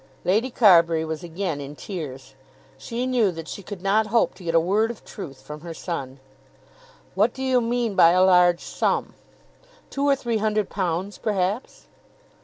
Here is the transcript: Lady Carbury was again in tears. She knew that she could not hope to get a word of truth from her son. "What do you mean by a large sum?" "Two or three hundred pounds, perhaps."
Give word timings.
Lady 0.25 0.49
Carbury 0.49 1.05
was 1.05 1.23
again 1.23 1.61
in 1.61 1.75
tears. 1.75 2.33
She 2.75 3.05
knew 3.05 3.29
that 3.33 3.47
she 3.47 3.61
could 3.61 3.83
not 3.83 4.07
hope 4.07 4.33
to 4.33 4.43
get 4.43 4.55
a 4.55 4.59
word 4.59 4.89
of 4.89 5.05
truth 5.05 5.39
from 5.43 5.61
her 5.61 5.75
son. 5.75 6.19
"What 7.13 7.35
do 7.35 7.43
you 7.43 7.61
mean 7.61 7.93
by 7.93 8.09
a 8.09 8.23
large 8.23 8.61
sum?" 8.61 9.13
"Two 9.91 10.07
or 10.07 10.15
three 10.15 10.37
hundred 10.39 10.71
pounds, 10.71 11.19
perhaps." 11.19 11.85